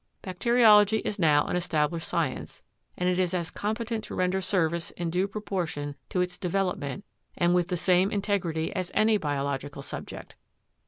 Bacteriology 0.23 0.97
is 1.05 1.19
now 1.19 1.45
an 1.45 1.55
established 1.55 2.07
science, 2.07 2.63
and 2.97 3.07
it 3.07 3.19
is 3.19 3.35
as 3.35 3.51
competent 3.51 4.03
to 4.05 4.15
render 4.15 4.41
service 4.41 4.89
in 4.89 5.11
due 5.11 5.27
proportion 5.27 5.95
to 6.09 6.21
its 6.21 6.39
development 6.39 7.05
and 7.37 7.53
with 7.53 7.67
the 7.67 7.77
same 7.77 8.09
integrity 8.09 8.75
as 8.75 8.89
any 8.95 9.17
biological 9.17 9.83
subject. 9.83 10.35